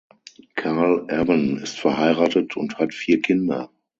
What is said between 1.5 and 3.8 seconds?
ist verheiratet und hat vier Kinder.